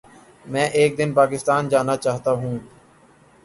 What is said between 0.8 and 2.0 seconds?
دن پاکستان جانا